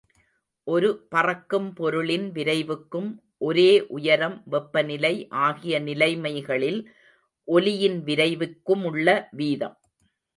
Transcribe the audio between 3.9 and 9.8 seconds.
உயரம் வெப்பநிலை ஆகிய நிலைமைகளில் ஒலியின் விரைவுக்குமுள்ள வீதம்.